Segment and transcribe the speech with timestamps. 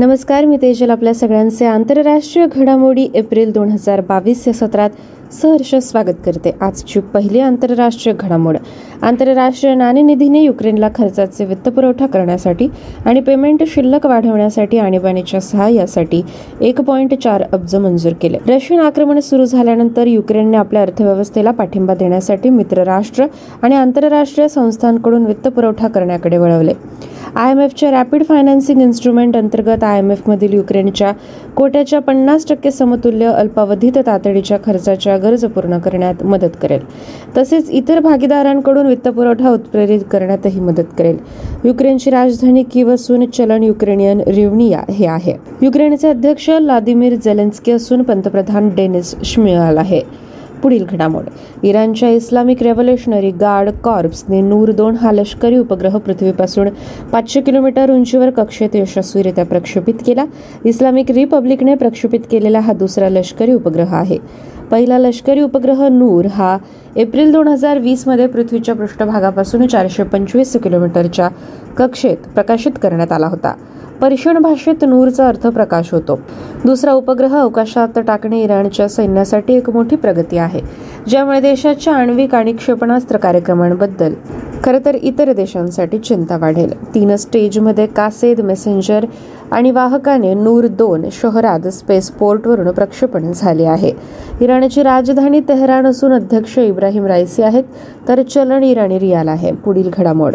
[0.00, 4.90] नमस्कार मी तेजल आपल्या सगळ्यांचे आंतरराष्ट्रीय घडामोडी एप्रिल दोन हजार बावीस या सत्रात
[5.32, 6.50] सहर्ष स्वागत करते.
[6.60, 8.56] आजची पहिली आंतरराष्ट्रीय घडामोड.
[9.02, 12.68] आंतरराष्ट्रीय नाणेनिधीने युक्रेनला खर्चाचे वित्तपुरवठा करण्यासाठी
[13.04, 16.22] आणि पेमेंट शिल्लक वाढवण्यासाठी आणीबाणीच्या सहाय्यासाठी
[16.60, 18.38] एक पॉईंट चार अब्ज मंजूर केले.
[18.48, 23.26] रशियन आक्रमण सुरू झाल्यानंतर युक्रेनने आपल्या अर्थव्यवस्थेला पाठिंबा देण्यासाठी मित्रराष्ट्र
[23.62, 26.72] आणि आंतरराष्ट्रीय संस्थांकडून वित्तपुरवठा करण्याकडे वळवले.
[27.36, 31.12] आय एम एफच्या रॅपिड फायनान्सिंग इन्स्ट्रुमेंट अंतर्गत आय एम एफमधील युक्रेनच्या
[31.56, 36.80] कोट्याच्या पन्नास टक्के समतुल्य अल्पावधीत तातडीच्या खर्चाच्या गरज पूर्ण करण्यात मदत करेल.
[37.36, 41.16] तसेच इतर भागीदारांकडून वित्तपुरवठा उत्प्रेरित करण्यातही मदत करेल.
[41.64, 45.34] युक्रेनची राजधानी किव असून चलन युक्रेनियन रिवनिया हे आहे.
[45.62, 50.29] युक्रेनचे अध्यक्ष व्लादिमीर झेलेन्स्की असून पंतप्रधान डेनिस श्मियाल आहे.
[50.62, 51.24] पुढील घडामोड.
[51.62, 56.68] इराणच्या इस्लामिक रेव्होल्युशनरी गार्ड कॉर्प्सने नूर दोन हा लष्करी उपग्रह पृथ्वीपासून
[57.12, 60.24] पाचशे किलोमीटर उंचीवर कक्षेत यशस्वीरित्या प्रक्षेपित केला.
[60.64, 64.18] इस्लामिक रिपब्लिकने प्रक्षेपित केलेला हा दुसरा लष्करी उपग्रह आहे.
[64.70, 66.56] पहिला लष्करी उपग्रह नूर हा
[66.96, 71.28] एप्रिल दोन हजार वीसमध्ये पृथ्वीच्या पृष्ठभागापासून चारशे पंचवीस किलोमीटरच्या
[71.76, 73.54] कक्षेत प्रकाशित करण्यात आला होता.
[74.00, 76.18] पर्शियन भाषेत नूरचा अर्थ प्रकाश होतो.
[76.64, 80.60] दुसरा उपग्रह अवकाशात टाकणे इराणच्या सैन्यासाठी एक मोठी प्रगती आहे
[81.08, 84.12] ज्यामुळे देशाच्या आण्विक आणि क्षेपणास्त्र कार्यक्रमांबद्दल
[84.64, 86.72] खरं तर इतर देशांसाठी चिंता वाढेल.
[86.94, 89.04] तीन स्टेजमध्ये कासेद मेसेंजर
[89.50, 93.92] आणि वाहकाने नूर दोन शहरात स्पेस पोर्टवरून प्रक्षेपण झाले आहे.
[94.40, 97.64] इराणची राजधानी तेहरान असून अध्यक्ष इब्राहिम राईसी आहेत
[98.08, 99.52] तर चलन इराणी रियाल आहे.
[99.52, 100.34] पुढील घडामोड.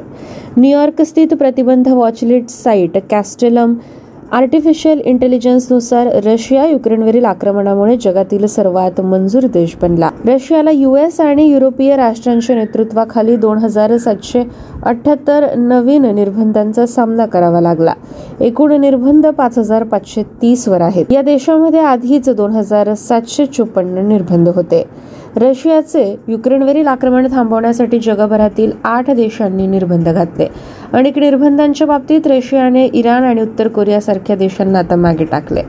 [0.58, 3.74] न्यूयॉर्क स्थित प्रतिबंध वॉचलिट साईट कॅस्टेलम
[4.32, 10.10] आर्टिफिशियल इंटेलिजन्सनुसार रशिया युक्रेनवरील आक्रमणामुळे जगातील सर्वात मंजूर देश बनला.
[10.26, 14.44] रशियाला युएस आणि युरोपीय राष्ट्रांच्या नेतृत्वाखाली दोन हजार सातशे
[14.84, 17.94] अठ्याहत्तर नवीन निर्बंधांचा सामना करावा लागला.
[18.40, 21.06] एकूण निर्बंध पाच हजार पाचशे तीस वर आहेत.
[21.12, 24.84] या देशामध्ये आधीच दोन हजार सातशे चोपन्न निर्बंध होते.
[25.36, 30.48] रशियाचे युक्रेनवरील आक्रमण थांबवण्यासाठी जगभरातील आठ देशांनी निर्बंध घातले.
[30.94, 35.62] अनेक निर्बंधांच्या बाबतीत रशियाने इराण आणि उत्तर कोरियासारख्या देशांना आता मागे टाकले.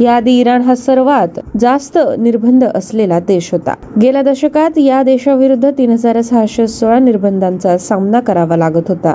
[0.00, 3.74] याआधी इराण हा सर्वात जास्त निर्बंध असलेला देश होता.
[4.02, 9.14] गेल्या दशकात या देशाविरुद्ध तीन हजार सहाशे सोळा निर्बंधांचा सामना करावा लागत होता.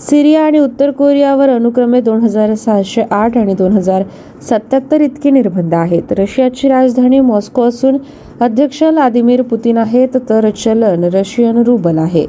[0.00, 4.02] सिरिया आणि उत्तर कोरियावर अनुक्रमे दोन हजार सहाशे आठ आणि दोन हजार
[4.50, 6.12] सत्याहत्तर इतके निर्बंध आहेत.
[6.18, 7.96] रशियाची राजधानी मॉस्को असून
[8.40, 12.26] अध्यक्ष व्लादिमीर पुतीन आहेत तर चलन रशियन रुबल आहे.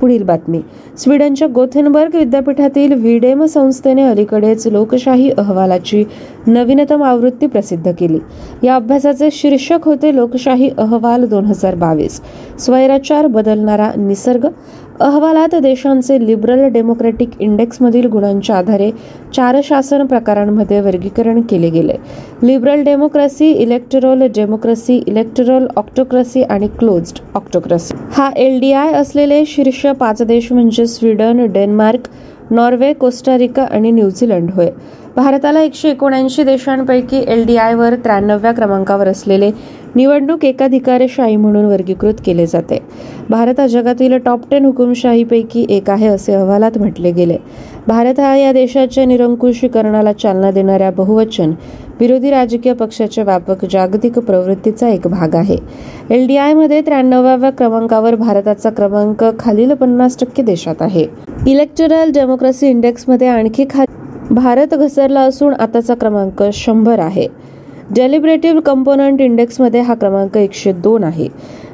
[0.00, 0.60] पुढील बातमी.
[0.98, 6.04] स्वीडनच्या गोथेनबर्ग विद्यापीठातील व्हिडेम संस्थेने अलीकडेच लोकशाही अहवालाची
[6.46, 8.18] नवीनतम आवृत्ती प्रसिद्ध केली.
[8.62, 12.20] या अभ्यासाचे शीर्षक होते लोकशाही अहवाल दोन हजार बावीस.
[12.58, 14.46] स्वैराचार बदलणारा निसर्ग
[15.00, 18.90] अहवालात देशांचे लिबरल डेमोक्रॅटिक इंडेक्समधील गुणांच्या आधारे
[19.36, 21.94] चार शासन प्रकारांमध्ये वर्गीकरण केले गेले.
[22.42, 27.94] Liberal democracy electoral democracy electoral autocracy आणि क्लोज्ड ऑक्टोक्रसी.
[28.12, 32.08] हा एल डी आय असलेले शीर्ष पाच देश म्हणजे Sweden Denmark
[32.50, 34.70] Norway Costa Rica आणि न्यूझीलंड होय.
[35.20, 39.50] भारताला एकशे एकोणऐंशी देशांपैकी एल डी आयवर त्र्याण्णव्या क्रमांकावर असलेले
[39.94, 42.78] निवडणूक एकाधिकारशाही म्हणून वर्गीकृत केले जाते.
[43.30, 47.36] भारत हा जगातील टॉप टेन हुकुमशाहीपैकी एक आहे असे अहवालात म्हटले गेले.
[47.88, 51.52] भारत हा या देशाच्या निरंकुशीकरणाला चालना देणाऱ्या बहुवचन
[52.00, 55.56] विरोधी राजकीय पक्षाच्या व्यापक जागतिक प्रवृत्तीचा एक भाग आहे.
[56.10, 61.06] एल डी आयमध्ये त्र्याण्णव्या क्रमांकावर भारताचा क्रमांक खालील पन्नास टक्के देशात आहे.
[61.46, 63.98] इलेक्टोरल डेमोक्रेसी इंडेक्समध्ये आणखी खाली
[64.30, 67.26] भारत घसरला असून आताचा क्रमांक शंभर आहे.
[67.90, 71.28] डेलिब्रेटिव्ह कंपोनंट इंडेक्समध्ये हा क्रमांक एकशे दोन आहे.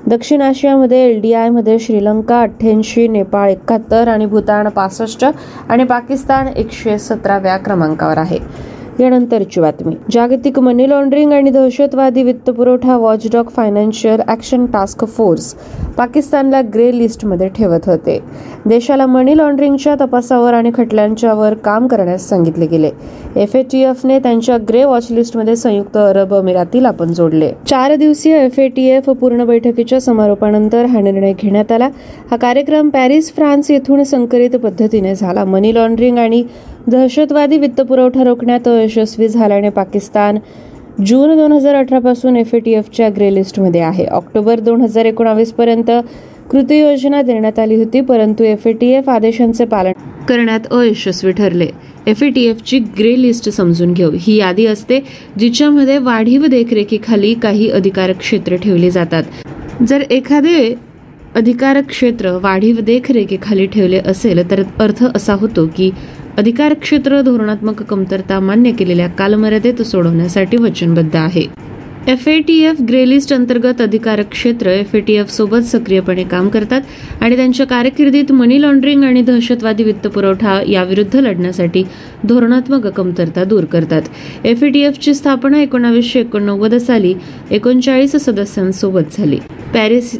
[0.06, 5.24] दक्षिण आशियामध्ये एल डी आयमध्ये श्रीलंका अठ्ठ्याऐंशी नेपाळ एकाहत्तर आणि भूतान पासष्ट
[5.68, 8.38] आणि पाकिस्तान एकशे सतराव्या क्रमांकावर आहे.
[9.00, 9.94] यानंतरची बातमी.
[10.10, 15.54] जागतिक मनी लॉन्ड्रिंग आणि दहशतवादी वित्तपुरवठा watchdog financial action task force
[15.96, 18.18] पाकिस्तानला ग्रे लिस्टमध्ये ठेवत होते.
[18.66, 22.90] देशाला मनी लॉन्ड्रिंगच्या तपासावर आणि खटल्यांच्यावर काम करण्यास सांगितले गेले.
[23.36, 27.50] एफ ए टी एफने त्यांच्या ग्रे वॉच लिस्टमध्ये संयुक्त अरब अमिरातीला पण जोडले.
[27.68, 31.88] चार दिवसीय एफ ए टी एफ पूर्ण बैठकीच्या समारोपानंतर हा निर्णय घेण्यात आला.
[32.30, 35.44] हा कार्यक्रम पॅरिस फ्रान्स येथून संकलित पद्धतीने झाला.
[35.44, 36.44] मनी लॉन्ड्रिंग आणि
[36.90, 40.38] दहशतवादी वित्तपुरवठा रोखण्यात अयशस्वी झाल्याने पाकिस्तान
[41.06, 44.04] जून दोन हजार अठरापासून एफ ए टी एफच्या ग्रे लिस्टमध्ये आहे.
[44.06, 45.90] ऑक्टोबर दोन हजार एकोणावीसपर्यंत
[46.50, 49.92] कृती योजना देण्यात आली होती परंतु एफ ए टी एफ आदेशांचे पालन
[50.28, 51.68] करण्यात अयशस्वी ठरले.
[52.06, 54.10] एफ ए टी एफची ग्रे लिस्ट समजून घेऊ.
[54.20, 55.00] ही यादी असते
[55.38, 59.22] जिच्यामध्ये वाढीव देखरेखीखाली काही अधिकार क्षेत्र ठेवली जातात.
[59.88, 60.74] जर एखादे
[61.36, 65.90] अधिकार क्षेत्र वाढीव देखरेखीखाली ठेवले असेल तर अर्थ असा होतो की
[66.38, 71.44] अधिकार क्षेत्र धोरणात्मक कमतरता मान्य केलेल्या कालमर्यादेत सोडवण्यासाठी वचनबद्ध आहे.
[72.08, 76.48] एफ ए टी एफ ग्रेलिस्ट अंतर्गत अधिकार क्षेत्र एफ ए टी एफ सोबत सक्रियपणे काम
[76.48, 76.80] करतात
[77.20, 81.84] आणि त्यांच्या कारकिर्दीत मनी लॉन्ड्रिंग आणि दहशतवादी वित्तपुरवठा याविरुद्ध लढण्यासाठी
[82.24, 84.02] धोरणात्मक कमतरता दूर करतात.
[84.44, 87.14] एफ ए टी एफची स्थापना एकोणावीसशे एकोणनव्वद साली
[87.50, 89.38] एकोणचाळीस सदस्यांसोबत झाली.
[89.74, 90.18] पॅरिस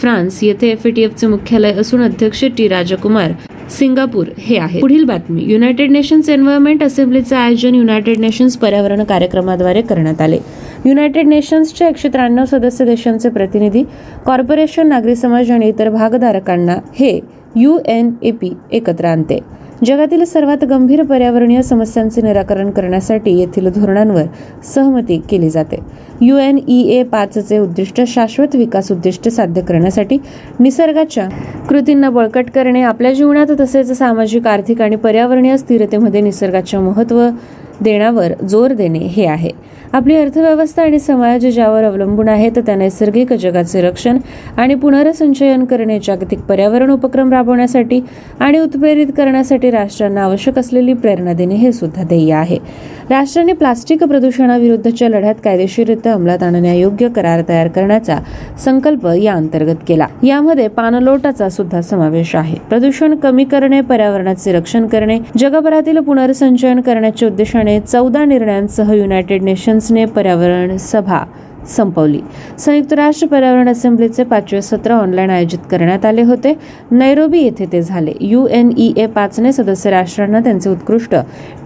[0.00, 3.32] फ्रान्स येथे एफ ए टी एफचे मुख्यालय असून अध्यक्ष टी राजकुमार
[3.72, 5.42] सिंगापूर हे आहे पुढील बातमी.
[5.46, 10.38] युनायटेड नेशन्स एन्व्हायरमेंट असेंब्लीचे आयोजन युनायटेड नेशन्स पर्यावरण कार्यक्रमाद्वारे करण्यात आले.
[10.86, 13.82] युनायटेड नेशन्सच्या एकशे त्र्याण्णव सदस्य देशांचे प्रतिनिधी
[14.26, 17.18] कॉर्पोरेशन नागरी समाज आणि इतर भागधारकांना हे
[17.56, 19.38] यू एन ए पी एकत्र आणते.
[19.84, 24.24] जगातील सर्वात गंभीर पर्यावरणीय समस्यांचे निराकरण करण्यासाठी येथील धोरणांवर
[24.64, 25.76] सहमती केली जाते.
[26.20, 30.18] यू एन ई ए पाचचे उद्दिष्ट शाश्वत विकास उद्दिष्ट साध्य करण्यासाठी
[30.60, 31.26] निसर्गाच्या
[31.68, 37.28] कृतींना बळकट करणे आपल्या जीवनात तसेच सामाजिक आर्थिक आणि पर्यावरणीय स्थिरतेमध्ये निसर्गाचे महत्त्व
[37.80, 39.50] देण्यावर जोर देणे हे आहे.
[39.92, 44.18] आपली अर्थव्यवस्था आणि समाज ज्यावर अवलंबून आहे तर त्या नैसर्गिक जगाचे रक्षण
[44.56, 48.00] आणि पुनर्संचयन करणे जागतिक पर्यावरण उपक्रम राबवण्यासाठी
[48.40, 52.58] आणि उत्प्रेरित करण्यासाठी राष्ट्रांना आवश्यक असलेली प्रेरणा देणे हे सुद्धा ध्येय आहे.
[53.10, 58.16] राष्ट्रांनी प्लास्टिक प्रदूषणाविरुद्धच्या लढ्यात कायदेशीररित्या अंमलात आणण्यायोग्य करार तयार करण्याचा
[58.64, 60.06] संकल्प या अंतर्गत केला.
[60.22, 62.56] यामध्ये पानलोटाचा सुद्धा समावेश आहे.
[62.68, 70.76] प्रदूषण कमी करणे पर्यावरणाचे रक्षण करणे जगभरातील पुनर्संचयन करण्याच्या उद्देशाने चौदा निर्णयांसह युनायटेड नेशन्सने पर्यावरण
[70.76, 71.22] सभा
[71.68, 72.20] संपवली.
[72.58, 76.54] संयुक्त राष्ट्र पर्यावरण असेंब्लीचे पाचवे सत्र ऑनलाईन आयोजित करण्यात आले होते.
[76.90, 78.12] नैरोबी येथे ते झाले.
[78.20, 81.14] यू एन ई ए पाचने सदस्य राष्ट्रांना त्यांचे उत्कृष्ट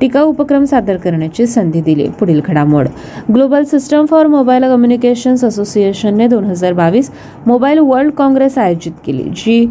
[0.01, 2.09] टिकाऊ उपक्रम सादर करण्याची संधी दिली.
[2.09, 2.87] पुढील घडामोड.
[3.35, 7.11] Global system for mobile communications असोसिएशनने दोन हजार बावीस
[7.47, 9.67] मोबाईल वर्ल्ड काँग्रेस आयोजित केली जी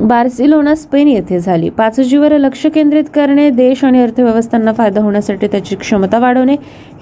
[0.00, 1.68] बार्सिलोना स्पेन येथे झाली.
[1.68, 6.54] पाच जीवर लक्ष केंद्रित करणे देश आणि अर्थव्यवस्थांना फायदा होण्यासाठी त्याची क्षमता वाढवणे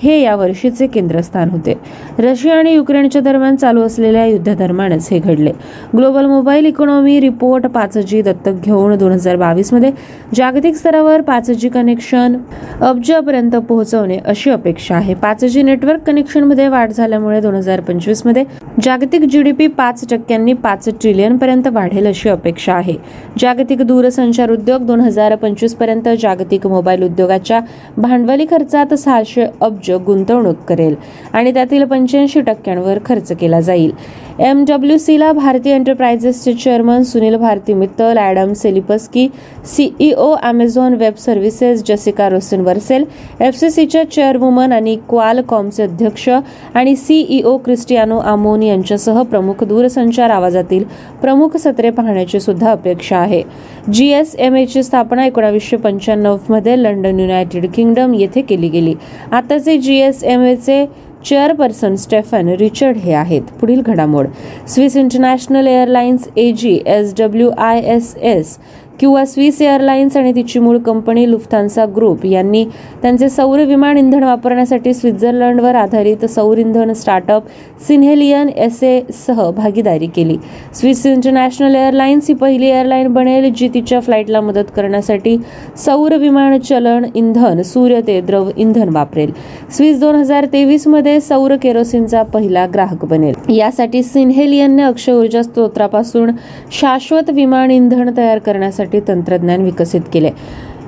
[0.03, 1.75] हे या वर्षीचे केंद्रस्थान होते.
[2.19, 5.53] रशिया आणि युक्रेनच्या दरम्यान चालू असलेल्या युद्धादरम्यानच हे घडले.
[5.97, 9.91] ग्लोबल मोबाईल इकॉनॉमी रिपोर्ट पाच जी दत्तक घेऊन दोन हजार बावीसमध्ये.
[10.35, 12.37] जागतिक स्तरावर पाच जी कनेक्शन
[12.81, 15.15] अब्जापर्यंत पोहोचवणे अशी अपेक्षा आहे.
[15.15, 18.45] पाच जी नेटवर्क कनेक्शनमध्ये वाढ झाल्यामुळे दोन हजार पंचवीसमध्ये
[18.83, 22.88] जागतिक जीडीपी पाच टक्क्यांनी पाच ट्रिलियन पर्यंत वाढेल अशी अपेक्षा आहे.
[23.39, 27.61] जागतिक दूरसंचार उद्योग दोन हजार पंचवीसपर्यंत जागतिक मोबाईल उद्योगाच्या
[27.97, 30.95] भांडवली खर्चात सहाशे अब्ज गुंतवणूक करेल
[31.33, 33.93] आणि त्यातील पंच्याऐंशी टक्क्यांवर खर्च केला जाईल.
[34.39, 39.27] एम डब्ल्यू सीला भारतीय एंटरप्राइजेसचे chairman Sunil Bharti Mittal Adam Selipsky
[39.67, 42.29] CEO Amazon web services Jessica
[42.65, 43.05] Rosenworcel
[43.41, 50.85] F C सीच्या चेअरवुमन आणि क्वालकॉमचे अध्यक्ष आणि सीईओ क्रिस्टियानो आमोन यांच्यासह प्रमुख दूरसंचार आवाजातील
[51.23, 53.43] प्रमुख सत्रे पाहण्याची सुद्धा अपेक्षा आहे.
[53.93, 58.95] जी एस एम एची स्थापना एकोणावीसशे पंच्याण्णवमध्ये लंडन युनायटेड किंगडम येथे केली गेली.
[59.33, 60.85] आताचे जी एस एम एचे
[61.25, 63.43] चेअरपर्सन स्टेफन रिचर्ड हे आहेत.
[63.61, 64.27] पुढील घडामोड.
[64.69, 68.59] Swiss international airlines A G S W I S S
[69.01, 72.65] किंवा स्विस एअरलाइन्स आणि तिची मूळ कंपनी लुफ्थांसा ग्रुप यांनी
[73.03, 77.43] त्यांचे सौर विमान इंधन वापरण्यासाठी स्वित्झर्लंडवर आधारित सौर इंधन स्टार्टअप
[77.89, 80.37] सिन्हेलियन एस ए सह भागीदारी केली.
[80.75, 85.37] स्विस इंटरनॅशनल एअरलाइन्स ही पहिली एअरलाईन बनेल जी तिच्या फ्लाईटला मदत करण्यासाठी
[85.77, 89.33] सौर विमान चलन इंधन सूर्य ते द्रव इंधन वापरेल.
[89.77, 93.35] स्विस दोन हजार तेवीसमध्ये सौर केरोसिनचा पहिला ग्राहक बनेल.
[93.49, 96.31] यासाठी सिन्हेलियनने अक्षय ऊर्जा स्त्रोत्रापासून
[96.73, 100.31] शाश्वत विमान इंधन तयार करण्यासाठी तंत्रज्ञान विकसित केले.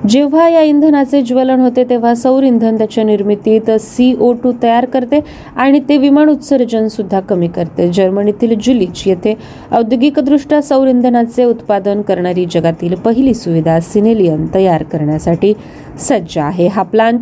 [0.09, 5.19] जेव्हा या इंधनाचे ज्वलन होते तेव्हा सौर इंधन त्याच्या निर्मितीत सी ओ टू तयार करते
[5.55, 7.91] आणि ते विमान उत्सर्जन सुद्धा कमी करते.
[7.91, 9.37] जर्मनीतील जुलिच येथे
[9.71, 15.53] औद्योगिकदृष्ट्या सौर इंधनाचे उत्पादन करणारी जगातील पहिली सुविधा सिनेलियन तयार करण्यासाठी
[15.99, 16.67] सज्ज आहे.
[16.67, 17.19] हा प्लांट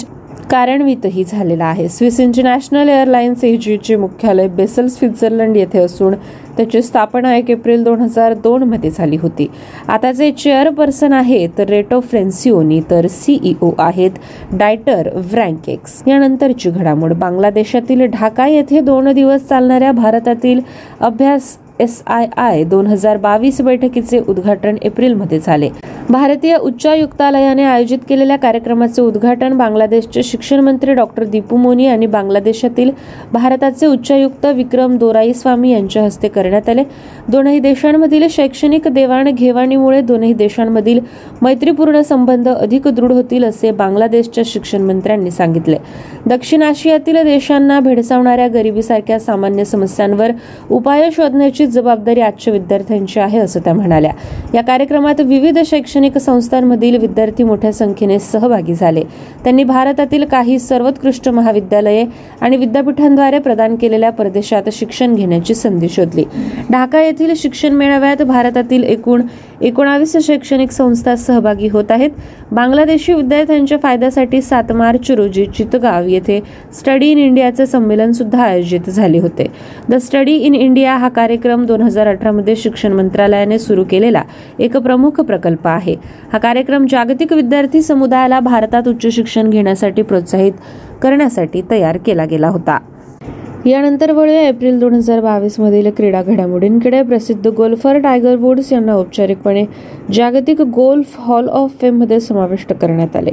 [0.50, 1.88] कार्यान्वितही झालेला आहे.
[1.89, 6.13] स्विस इंटरनॅशनल एअरलाइन्स एजीचे मुख्यालय बेसल स्वित्झर्लंड येथे असून
[6.58, 9.48] त्याची स्थापना एक एप्रिल दोन हजार दोनमध्ये झाली होती.
[9.88, 14.12] आता जे चेअरपर्सन आहेत रेटो फ्रेन्सिओनी तर सीईओ आहेत
[14.53, 17.13] डायटर व्रँकेक्स यानंतरची घडामोड.
[17.13, 20.62] बांगलादेशातील ढाका येथे दोन दिवस चालणाऱ्या भारतातील
[21.00, 25.70] अभ्यास एस आय आय दोन हजार बावीस बैठकीचे उद्घाटन एप्रिलमध्ये झाले.
[26.11, 32.91] भारतीय उच्चायुक्तालयाने आयोजित केलेल्या कार्यक्रमाचे उद्घाटन बांगलादेशचे शिक्षण मंत्री डॉक्टर दीपू मोनी आणि बांगलादेशातील
[33.33, 36.83] भारताचे उच्चायुक्त विक्रम दोराई स्वामी यांच्या हस्ते करण्यात आले.
[37.27, 40.99] दोनही देशांमधील शैक्षणिक देवाणघेवाणीमुळे दोनही देशांमधील
[41.41, 45.77] मैत्रीपूर्ण संबंध अधिक दृढ होतील असे बांगलादेशच्या शिक्षण मंत्र्यांनी सांगितले.
[46.25, 50.31] दक्षिण आशियातील देशांना भेडसावणाऱ्या गरिबीसारख्या सामान्य समस्यांवर
[50.71, 54.11] उपाय शोधण्याची जबाबदारी आजच्या विद्यार्थ्यांची आहे असं त्या म्हणाल्या.
[54.53, 59.01] या कार्यक्रमात विविध शैक्षणिक शैक्षणिक संस्थांमधील विद्यार्थी मोठ्या संख्येने सहभागी झाले.
[59.44, 62.06] त्यांनी भारतातील काही सर्वोत्कृष्ट महाविद्यालये
[62.41, 66.24] आणि विद्यापीठांद्वारे प्रदान केलेल्या परदेशात शिक्षण घेण्याची संधी शोधली.
[66.71, 69.21] ढाका येथील शिक्षण मेळाव्यात भारतातील एकूण
[69.61, 72.09] एकोणावीस शैक्षणिक संस्था सहभागी होत आहेत.
[72.51, 76.39] बांगलादेशी विद्यार्थ्यांच्या फायद्यासाठी सात मार्च रोजी चितगाव येथे
[76.73, 79.47] स्टडी इन इंडियाचे संमेलन सुद्धा आयोजित झाले होते.
[79.89, 84.23] द स्टडी इन इंडिया हा कार्यक्रम दोन हजार अठरामध्ये शिक्षण मंत्रालयाने सुरू केलेला
[84.59, 85.95] एक प्रमुख प्रकल्प आहे.
[86.33, 90.53] हा कार्यक्रम जागतिक विद्यार्थी समुदायाला भारतात उच्च शिक्षण घेण्यासाठी प्रोत्साहित
[91.01, 92.77] करण्यासाठी तयार केला गेला होता.
[93.65, 97.01] यानंतर वळूया एप्रिल दोन हजार बावीस मधील क्रीडा घडामोडींकडे.
[97.03, 99.65] प्रसिद्ध गोल्फर टायगर वुड्स यांना औपचारिकपणे
[100.13, 103.31] जागतिक गोल्फ हॉल ऑफ फेममध्ये समाविष्ट करण्यात आले.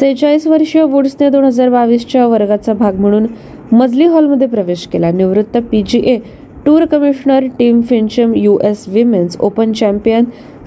[0.00, 3.26] सेहेचाळीस वर्षीय वुड्सने दोन हजार बावीसच्या वर्गाचा भाग म्हणून
[3.72, 5.10] मजली हॉलमध्ये प्रवेश केला.
[5.10, 6.18] निवृत्त PGA
[6.66, 10.24] tour commissioner Tim Finchem U S women's open champion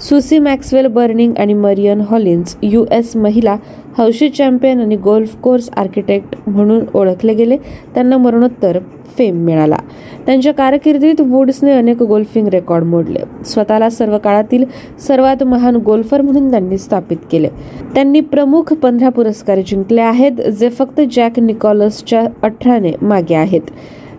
[0.10, 3.56] Susie Maxwell Berning आणि मरियन हॉलिन्स यू एस महिला
[3.98, 7.58] हौशी चॅम्पियन आणि गोल्फ कोर्स आर्किटेक्ट म्हणून ओळखले गेले.
[7.96, 8.80] त्यांना मरणोत्तर
[9.18, 9.78] फेम मिळाला.
[10.26, 13.20] त्यांच्या कारकिर्दीत वुड्सने अनेक गोल्फिंग रेकॉर्ड मोडले.
[13.46, 14.66] स्वतःला सर्व काळातील
[15.08, 17.50] सर्वात महान गोल्फर म्हणून त्यांनी स्थापित केले.
[17.96, 23.62] त्यांनी प्रमुख पंधरा पुरस्कार जिंकले आहेत जे फक्त जॅक निकॉलसच्या अठराने मागे आहेत.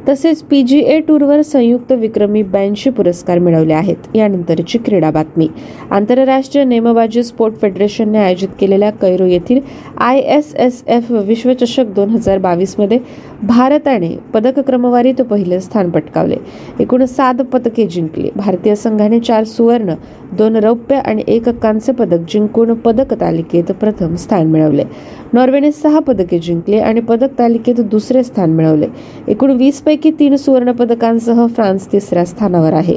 [0.08, 3.96] तसेच पी जी ए टूरवर संयुक्त विक्रमी ब्याऐंशी पुरस्कार मिळवले आहेत.
[4.14, 5.48] यानंतरची क्रीडा बातमी.
[5.90, 9.60] आंतरराष्ट्रीय नेमबाजी स्पोर्ट फेडरेशनने आयोजित केलेल्या कैरो येथील
[9.98, 12.98] आय एस एस एफ विश्वचषक दोन हजार बावीसमध्ये
[13.42, 16.36] भारताने पदक क्रमवारीत पहिले स्थान पटकावले.
[16.80, 18.30] एकूण सात पदके जिंकली.
[18.36, 19.94] भारतीय संघाने चार सुवर्ण
[20.38, 24.84] दोन रौप्य आणि एक कांस्य पदक जिंकून पदक तालिकेत प्रथम स्थान मिळवले.
[25.32, 28.86] नॉर्वेने सहा पदके जिंकली आणि पदक तालिकेत दुसरे स्थान मिळवले.
[29.28, 32.94] एकूण वीस पैकी तीन सुवर्ण पदकांसह फ्रान्स तिसऱ्या स्थानावर आहे.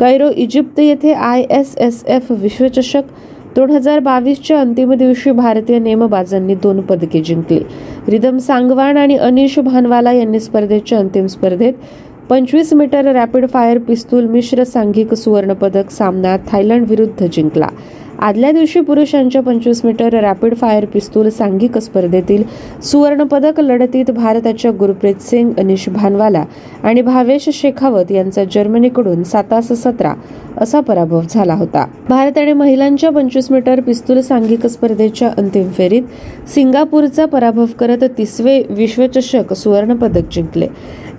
[0.00, 3.02] कैरो इजिप्त येथे आय एस एस एफ विश्वचषक
[3.56, 7.60] दोन हजार बावीसच्या अंतिम दिवशी भारतीय नेमबाजांनी दोन पदके जिंकली.
[8.08, 11.72] रिदम सांगवान आणि अनिश भानवाला यांनी स्पर्धेच्या अंतिम स्पर्धेत
[12.30, 17.66] पंचवीस मीटर रॅपिड फायर पिस्तूल मिश्र सांघिक सुवर्णपदक सामना थायलंड विरुद्ध जिंकला.
[18.22, 22.42] आदल्या दिवशी पुरुषांच्या पंचवीस मीटर रॅपिड फायर पिस्तूल सांघिक स्पर्धेतील
[22.82, 26.44] सुवर्णपदक लढतीत भारताच्या गुरप्रीत सिंग अनिश भानवाला
[26.82, 30.14] आणि भावेश शेखावत यांचा जर्मनीकडून सातास सतरा
[30.56, 31.84] असा पराभव झाला होता.
[32.08, 40.32] भारताने महिलांच्या पंचवीस मीटर पिस्तूल सांघिक स्पर्धेच्या अंतिम फेरीत सिंगापूरचा पराभव करत तिसवे विश्वचषक सुवर्णपदक
[40.32, 40.68] जिंकले.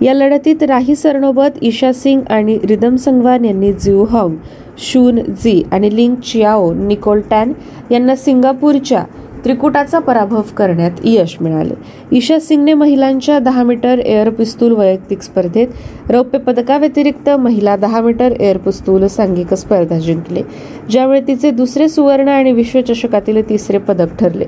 [0.02, 4.36] या लढतीत राही सरनोबत ईशा सिंग आणि रिदम संगवान यांनी जिऊ हॉंग
[4.78, 7.52] शून जी आणि लिंग चियाओ निकोलटॅन
[7.90, 9.04] यांना सिंगापूरच्या
[9.44, 11.74] त्रिकुटाचा पराभव करण्यात यश मिळाले.
[12.12, 18.56] ईशा सिंगने महिलांच्या दहा मीटर एअर पिस्तूल वैयक्तिक स्पर्धेत रौप्य पदकाव्यतिरिक्त महिला दहा मीटर एअर
[18.56, 20.42] पिस्तूल सांघिक स्पर्धा जिंकली
[20.90, 24.44] ज्यावेळी तिचे दुसरे सुवर्ण आणि विश्वचषकातील तिसरे पदक ठरले.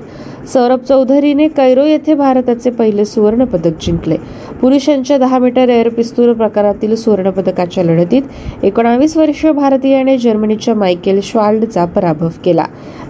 [0.53, 4.15] सौरभ चौधरीने कैरो येथे भारताचे पहिले सुवर्णपदक जिंकले.
[4.61, 8.21] पुरुषांच्या दहा मीटर एअर पिस्तूल प्रकारातील सुवर्णपदकाच्या लढतीत
[8.63, 12.65] एकोणावीस वर्षीय भारतीयाने जर्मनीच्या मायकेल श्वाल्डचा पराभव केला.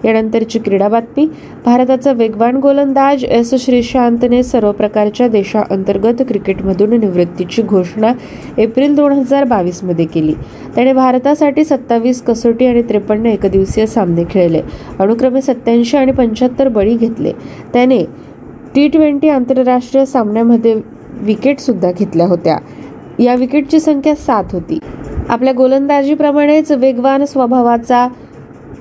[0.06, 1.27] यानंतरची क्रीडा बातमी
[1.65, 8.12] भारताचा वेगवान गोलंदाज एस श्रीशांतने सर्व प्रकारच्या देशांतर्गत क्रिकेटमधून निवृत्तीची घोषणा
[8.58, 10.34] एप्रिल दोन हजार बावीसमध्ये केली.
[10.75, 14.62] त्याने भारतासाठी सत्तावीस कसोटी आणि त्रेपन्न एकदिवसीय सामने खेळले.
[15.00, 17.26] अनुक्रमे सत्याऐंशी आणि पंच्याहत्तर बळी घेतले.
[17.74, 18.03] त्याने
[18.75, 20.81] टी ट्वेंटी आंतरराष्ट्रीय सामन्यामध्ये
[21.22, 22.57] विकेट सुद्धा घेतल्या होत्या.
[23.19, 24.79] या विकेटची संख्या सात होती.
[25.29, 28.07] आपल्या गोलंदाजीप्रमाणेच वेगवान स्वभावाचा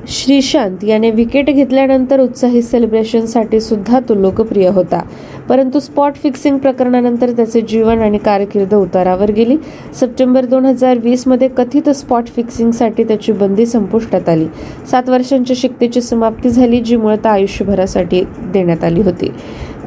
[0.08, 5.00] श्रीशांत याने विकेट घेतल्यानंतर उत्साही सेलिब्रेशनसाठी सुद्धा तो लोकप्रिय होता.
[5.48, 9.56] परंतु स्पॉट फिक्सिंग प्रकरणानंतर त्याचे जीवन आणि कारकीर्द उतारावर गेली.
[9.94, 14.46] सप्टेंबर दोन हजार वीसमध्ये कथित स्पॉट फिक्सिंगसाठी त्याची बंदी संपुष्टात आली.
[14.90, 18.22] सात वर्षांच्या शिक्तेची समाप्ती झाली जी मुळात आयुष्यभरासाठी
[18.52, 19.30] देण्यात आली होती.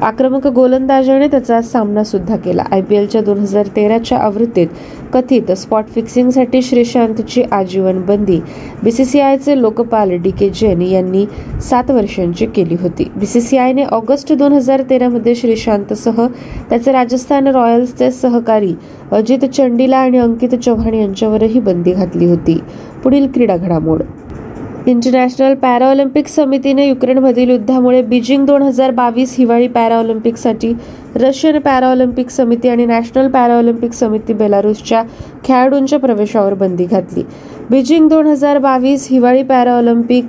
[0.02, 2.64] आक्रमक गोलंदाजाने त्याचा सामना सुद्धा केला.
[2.72, 4.66] आय पी एलच्या दोन हजार तेराच्या आवृत्तीत
[5.12, 8.38] कथित स्पॉट फिक्सिंगसाठी श्रीशांतची आजीवन बंदी.
[8.82, 11.26] बीसीसीआयचे लोकपाल डी के जैन यांनी
[11.62, 13.04] सात वर्षांची केली होती.
[13.16, 16.26] बीसीसीआयने ऑगस्ट दोन हजार तेरामध्ये श्रीशांतसह
[16.70, 18.74] त्याचे राजस्थान रॉयल्सचे सहकारी
[19.12, 22.58] अजित चंडीला आणि अंकित चव्हाण यांच्यावरही बंदी घातली होती.
[23.04, 24.02] पुढील क्रीडा घडामोड.
[24.86, 30.72] इंटरनॅशनल पॅराऑलिम्पिक समितीने युक्रेनमधील युद्धामुळे बीजिंग दोन हजार बावीस हिवाळी पॅराऑलिम्पिकसाठी
[31.16, 35.02] रशियन पॅराऑलिम्पिक समिती आणि नॅशनल पॅराऑलिम्पिक समिती बेलारूसच्या
[35.44, 37.22] खेळाडूंच्या प्रवेशावर बंदी घातली.
[37.70, 40.24] बीजिंग दोन हजार बावीस हिवाळी पॅराऑलिम्पिक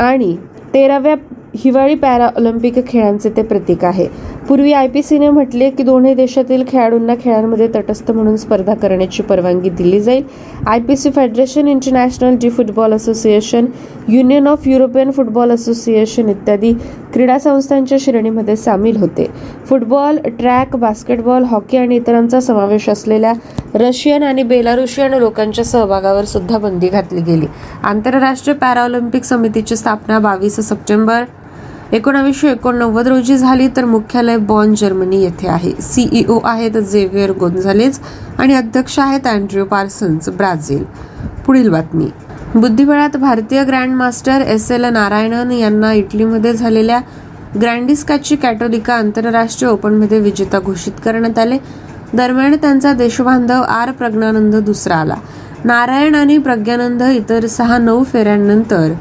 [0.00, 0.36] आणि
[0.74, 1.14] तेराव्या
[1.56, 4.06] हिवाळी पॅराऑलिम्पिक खेळांचे ते प्रतीक आहे.
[4.48, 9.68] पूर्वी आय पी सीने म्हटले की दोन्ही देशातील खेळाडूंना खेळांमध्ये तटस्थ म्हणून स्पर्धा करण्याची परवानगी
[9.68, 10.24] दिली जाईल.
[10.66, 13.66] I P C federation international G football association
[14.08, 16.72] union of European football association इत्यादी
[17.14, 19.26] क्रीडा संस्थांच्या श्रेणीमध्ये सामील होते.
[19.68, 23.32] फुटबॉल ट्रॅक बास्केटबॉल हॉकी आणि इतरांचा समावेश असलेल्या
[23.74, 27.46] रशियन आणि बेलारुशियन लोकांच्या सहभागावर सुद्धा बंदी घातली गेली.
[27.84, 31.24] आंतरराष्ट्रीय पॅराऑलिम्पिक समितीची स्थापना बावीस सप्टेंबर
[31.94, 35.72] एकोणावीसशे एकोणनव्वद रोजी झाली तर मुख्यालय बॉन जर्मनी येथे आहे.
[35.80, 37.98] सीईओ आहेत झेवियर गोन्झालेज
[38.38, 40.82] आणि अध्यक्ष आहेत अँड्रिओ पार्सन्स ब्राझील.
[41.46, 42.08] पुढील बातमी.
[42.54, 47.00] बुद्धिबळात भारतीय ग्रँडमास्टर एस एल नारायणन यांना इटलीमध्ये झालेल्या
[47.60, 51.58] ग्रँडिस्काची कॅटोलिका आंतरराष्ट्रीय ओपनमध्ये विजेता घोषित करण्यात आले.
[52.14, 55.14] दरम्यान त्यांचा देशबांधव आर प्रज्ञानंद दुसरा आला.
[55.64, 58.92] नारायण आणि प्रज्ञानंद इतर सहा नऊ फेऱ्यांनंतर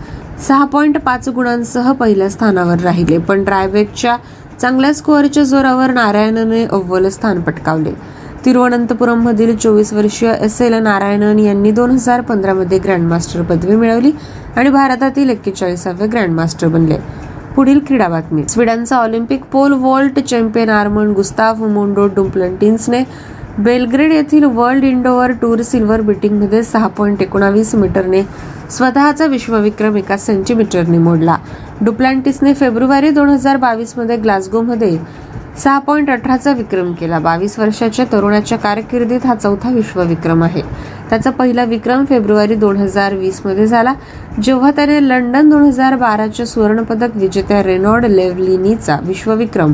[0.42, 4.16] सहा पॉईंट पाच गुणांसह पहिल्या स्थानावर राहिले पण ड्रायवेकच्या
[4.62, 7.92] चांगल्या स्कोअरच्या जोरावर नारायणने अव्वल स्थान पटकावले.
[8.46, 14.12] तिरुवनंतपुरममधील चोवीस वर्षीय एस एल नारायणन यांनी दोन हजार पंधरामध्ये ग्रँडमास्टर पदवी मिळवली
[14.56, 16.98] आणि भारतातील एक्केचाळीसावे ग्रँडमास्टर बनले.
[17.56, 18.44] पुढील क्रीडा बातमी.
[18.50, 23.04] स्वीडनचा Olympic pole vault champion Armand Gustav Mondo डुम्प्लंटिन्सने
[23.58, 28.22] Belgrade येथील वर्ल्ड इंडोअर टूर सिल्वर बिटिंगमध्ये सहा पॉईंट एकोणावीस मीटरने
[28.74, 31.36] स्वतःचा विश्वविक्रम एका सेंटीमीटरने मोडला.
[31.82, 34.98] डुप्लांटिसने फेब्रुवारी दोन हजार बावीसमध्ये ग्लासगोमध्ये
[35.64, 37.20] सहा पॉईंट अठराचा विक्रम केला.
[37.20, 40.62] बावीस वर्षाच्या तरुणाच्या कारकिर्दीत हा चौथा विश्वविक्रम आहे.
[41.10, 43.94] त्याचा पहिला विक्रम फेब्रुवारी दोन हजार वीसमध्ये झाला
[44.44, 49.74] जेव्हा त्याने लंडन दोन हजार बाराच्या सुवर्णपदक विजेत्या रेनॉर्ड लेव्हलिनीचा विश्वविक्रम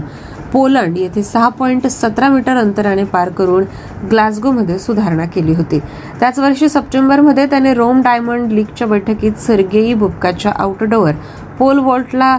[0.53, 3.63] पोलंड येथे सहा पॉईंट सतरा मीटर अंतराने पार करून
[4.11, 5.79] ग्लासगोमध्ये सुधारणा केली होती.
[6.19, 11.13] त्याच वर्षी सप्टेंबरमध्ये त्याने रोम डायमंड लीगच्या बैठकीत सर्गेई बुबकाच्या आउटडोअर
[11.59, 12.37] पोल वॉल्टला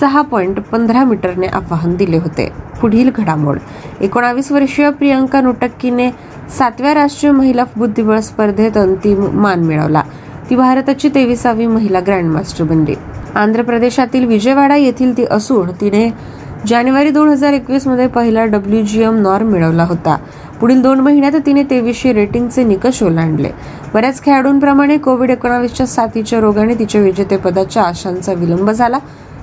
[0.00, 2.52] सहा पॉईंट पंधरा मीटरने आव्हान दिले होते.
[2.80, 3.58] पुढील घडामोड.
[4.00, 6.10] एकोणावीस वर्षीय प्रियंका नुटक्कीने
[6.58, 10.02] सातव्या राष्ट्रीय महिला बुद्धिबळ स्पर्धेत अंतिम मान मिळवला.
[10.50, 12.94] ती भारताची तेविसावी महिला ग्रँडमास्टर बनली.
[13.34, 19.16] आंध्र प्रदेशातील विजयवाडा येथील ती असून तिने जानेवारी दोन हजार एकवीसमध्ये पहिला डब्ल्यू जी एम
[19.16, 20.16] नॉर्म मिळवला होता.
[20.60, 23.50] पुढील दोन महिन्यात तिने तेवीसशे रेटिंगचे निकष ओलांडले.
[23.94, 28.98] बऱ्याच खेळाडूंप्रमाणे कोविड एकोणावीसच्या साथीच्या रोगाने तिच्या विजेतेपदाच्या आशांचा विलंब झाला.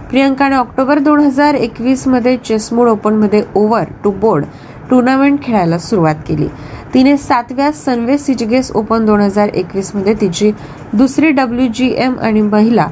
[0.09, 4.45] प्रियंकाने ऑक्टोबर दोन हजार एकवीसमध्ये Chessmood Chessmood open over the board
[4.89, 6.47] tournament खेळायला सुरुवात केली.
[6.93, 10.51] तिने सातव्या सनवे सिजगेस ओपन दोन हजार एकवीसमध्ये तिची
[10.93, 12.87] दुसरी डब्ल्यू जी एम आणि महिला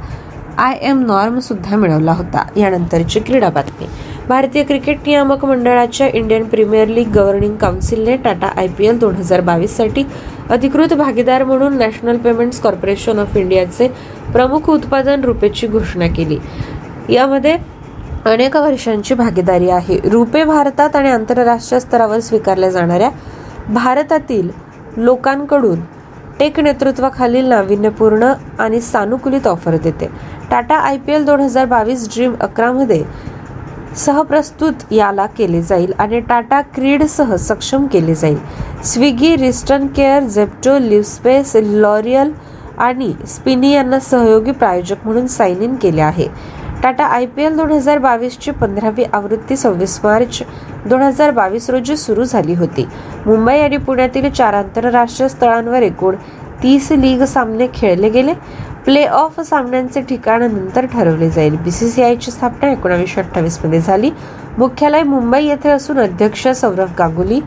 [0.58, 2.44] आय एम नॉर्म सुद्धा मिळवला होता.
[2.56, 3.88] यानंतरची क्रीडा बातमी.
[4.32, 9.42] भारतीय क्रिकेट नियामक मंडळाच्या इंडियन प्रीमियर लीग गव्हर्निंग काउन्सिलने टाटा आय पी एल दोन हजार
[9.42, 10.04] बावीससाठी
[10.50, 13.88] अधिकृत भागीदार म्हणून नॅशनल पेमेंट्स कॉर्पोरेशन ऑफ इंडियाचे
[14.34, 16.38] प्रमुख उत्पादन रुपेची घोषणा केली.
[17.10, 17.56] यामध्ये
[18.26, 20.00] अनेक वर्षांची भागीदारी आहे.
[20.12, 23.10] रुपे भारतात आणि आंतरराष्ट्रीय स्तरावर स्वीकारल्या जाणाऱ्या
[23.70, 24.50] भारतातील
[24.98, 25.82] लोकांकडून
[26.40, 30.10] टेक नेतृत्वाखालील नाविन्यपूर्ण आणि सानुकूलित ऑफर देते.
[30.52, 33.04] टाटा आय पी एल दोन हजार बावीस ड्रीम अकरामध्ये
[33.98, 38.38] सहप्रस्तुत याला केले जाईल आणि टाटा क्रीडसह सक्षम केले जाईल.
[38.84, 42.32] स्विगी रिस्टन केअर झेप्टो लिव्हस्पेस लॉरियल
[42.78, 46.28] आणि स्पिनी यांना सहयोगी प्रायोजक म्हणून साइन इन केले आहे.
[46.84, 50.42] टाटा आय पी एल दोन हजार बावीसची पंधरावी आवृत्ती सव्वीस मार्च
[50.86, 52.88] दोन हजार बावीस रोजी सुरू झाली होती.
[53.26, 56.16] मुंबई आणि पुण्यातील चार आंतरराष्ट्रीय स्थळांवर एकूण
[56.64, 58.34] तीस लीग सामने खेळले गेले.
[58.86, 61.56] प्ले ऑफ सामन्यांचे ठिकाण नंतर ठरवले जाईल.
[61.56, 64.10] बीसीसीआयची स्थापना एकोणावीसशे अठ्ठावीसमध्ये झाली.
[64.58, 67.40] मुख्यालय मुंबई येथे असून अध्यक्ष सौरभ गांगुली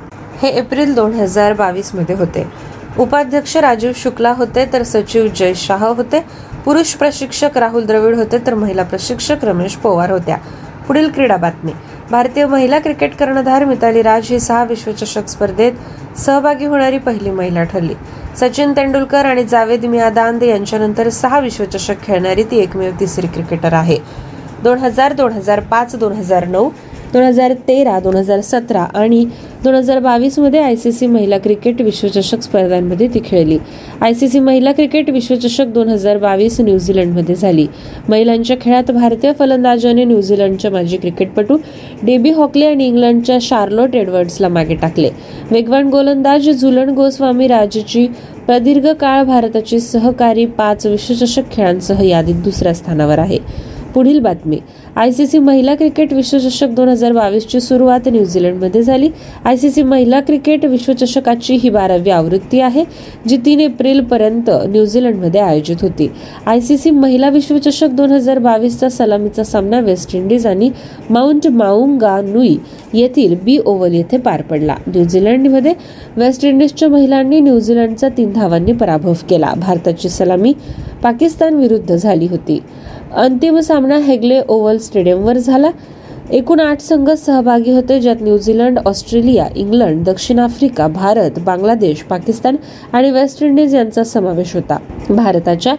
[0.43, 2.47] हे एप्रिल दोन हजार बावीसमध्ये होते.
[2.99, 6.25] उपाध्यक्ष राजीव शुक्ला होते तर सचिव जय शाह होते.
[6.65, 10.37] पुरुष प्रशिक्षक राहुल द्रविड होते तर महिला प्रशिक्षक रमेश पवार होत्या.
[10.87, 11.73] पुढील क्रीडा बातमी.
[12.11, 15.73] भारतीय महिला क्रिकेट कर्णधार मिताली राज ही सहा विश्वचषक स्पर्धेत
[16.19, 17.95] सहभागी होणारी पहिली महिला ठरली.
[18.37, 23.99] सचिन तेंडुलकर आणि जावेद मियादांद यांच्यानंतर सहा विश्वचषक खेळणारी ती एकमेव तिसरी क्रिकेटर आहे.
[24.63, 26.71] दोन हजार दोन हजार पाच दोन हजार नऊ
[27.15, 29.25] दोन हजार तेरा दोन हजार सतरा आणि
[29.65, 33.59] दोन हजार बावीसमध्ये आय सी सी महिला क्रिकेट विश्वचषक स्पर्धांमध्ये ती खेळली.
[34.01, 37.67] आय सी सी महिला क्रिकेट विश्वचषक दोन हजार बावीस न्यूझीलंडमध्ये झाली.
[38.09, 41.57] महिलांच्या खेळात भारतीय फलंदाजाने न्यूझीलंडच्या माजी क्रिकेटपटू
[42.03, 45.11] डेबी हॉकले आणि इंग्लंडच्या शार्लोट एडवर्ड्सला मागे टाकले.
[45.51, 48.07] वेगवान गोलंदाज झुलन गोस्वामी राजची
[48.47, 53.39] प्रदीर्घ काळ भारताची सहकारी पाच विश्वचषक खेळांसह यादीत दुसऱ्या स्थानावर आहे.
[53.95, 54.59] पुढील बातमी.
[54.97, 59.09] आय सी सी महिला क्रिकेट विश्वचषक दोन हजार बावीसची सुरुवात न्यूझीलंडमध्ये झाली.
[59.45, 62.85] आय सी सी महिला क्रिकेट विश्वचषकाची ही बारावी आवृत्ती आहे
[63.29, 66.11] जी तीन एप्रिलपर्यंत न्यूझीलंडमध्ये आयोजित होती.
[66.47, 70.71] आय सी सी महिला विश्वचषक दोन हजार बावीसचा सलामीचा सामना वेस्ट इंडिज आणि
[71.11, 72.57] माउंट माउंगा नुई
[72.93, 74.77] येथील बी ओव्हल येथे पार पडला.
[74.87, 75.73] न्यूझीलंडमध्ये
[76.17, 79.53] वेस्ट इंडिजच्या महिलांनी न्यूझीलंडचा तीन धावांनी पराभव केला.
[79.57, 80.53] भारताची सलामी
[81.03, 82.61] पाकिस्तान विरुद्ध झाली होती.
[83.17, 85.71] अंतिम सामना हेगले ओव्हल स्टेडियमवर झाला.
[86.33, 92.57] एकूण आठ संघ सहभागी होते ज्यात न्यूझीलंड ऑस्ट्रेलिया इंग्लंड दक्षिण आफ्रिका भारत बांगलादेश पाकिस्तान
[92.93, 94.79] आणि वेस्ट इंडिज यांचा समावेश होता.
[95.11, 95.75] भारताच्या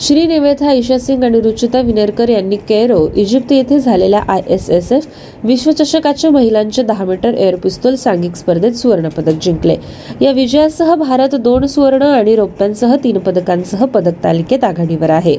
[0.00, 4.92] श्री निवेथा ईशा सिंग आणि रुचिता विनेरकर यांनी कैरो इजिप्त येथे झालेल्या आय एस एस
[4.92, 5.06] एफ
[5.44, 9.76] विश्वचषकाच्या महिलांच्या दहा मीटर एअर पिस्तूल सांघिक स्पर्धेत सुवर्णपदक जिंकले.
[10.20, 15.36] या विजयासह भारत दोन सुवर्ण आणि रौप्यांसह तीन पदकांसह पदक तालिकेत आघाडीवर आहे.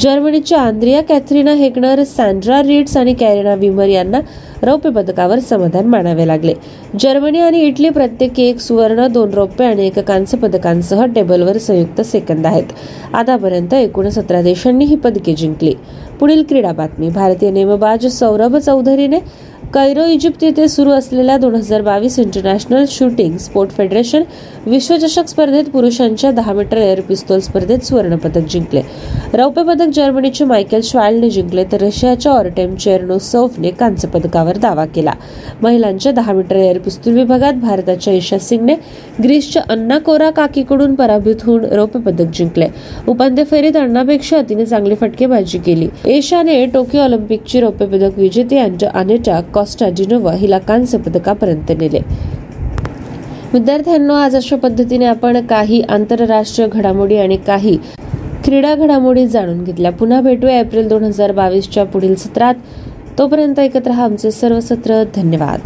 [0.00, 4.20] जर्मनीच्या Andrea Katharina Hegner Sandra Reids आणि कॅरिना विमर यांना
[4.62, 6.54] रौप्य पदकावर समाधान मानावे लागले.
[7.00, 12.46] जर्मनी आणि इटली प्रत्येकी एक सुवर्ण दोन रौप्य आणि एक कांस्य पदकांसह टेबलवर संयुक्त सेकंद
[12.46, 12.64] आहेत.
[13.14, 15.74] आतापर्यंत एकूण सतरा देशांनी ही पदके जिंकली.
[16.20, 17.08] पुढील क्रीडा बातमी.
[17.08, 19.18] भारतीय नेमबाज सौरभ चौधरीने
[19.74, 24.22] कैरो इजिप्त येथे सुरू असलेल्या दोन हजार बावीस इंटरनॅशनल शूटिंग स्पोर्ट फेडरेशन
[24.66, 28.82] विश्वचषक स्पर्धेत पुरुषांच्या दहा मीटर एअर पिस्तोल स्पर्धेत सुवर्णपदक जिंकले.
[29.34, 35.12] रौप्य पदक जर्मनीचे मायकेल श्वाल्डने जिंकले तर रशियाच्या ऑरटेम चेरनोसोफने कांस्य पदकावर दावा केला.
[35.62, 38.74] महिलांच्या दहा मीटर एअर पिस्तूल विभागात भारताच्या ईशा सिंगने
[39.22, 42.68] ग्रीसच्या अन्ना कोरा काकीकडून पराभूत होऊन रौप्य पदक जिंकले.
[43.08, 45.88] उपांत्य फेरीत अण्णापेक्षा तिने चांगली फटकेबाजी केली.
[46.06, 51.98] एशाने टोकियो ऑलिम्पिकची रौप्य पदक विजेते अनेटा कॉस्टा जिनोवा हिला कांस्य पदकापर्यंत नेले.
[53.52, 57.78] विद्यार्थ्यांनो आज अशा पद्धतीने आपण काही आंतरराष्ट्रीय घडामोडी आणि काही
[58.44, 59.92] क्रीडा घडामोडी जाणून घेतल्या.
[59.92, 62.54] पुन्हा भेटूया एप्रिल दोन हजार बावीसच्या पुढील सत्रात.
[63.18, 65.04] तोपर्यंत एकत्र आमचे सर्व सत्र.
[65.16, 65.60] धन्यवाद.